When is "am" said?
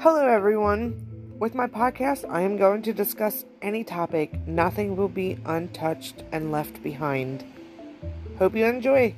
2.42-2.56